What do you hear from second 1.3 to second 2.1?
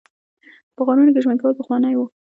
کول پخوانی و